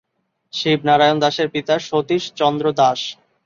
শিবনারায়ণ 0.53 1.17
দাসের 1.23 1.47
পিতা 1.53 1.75
সতীশচন্দ্র 1.81 2.65
দাশ। 2.79 2.99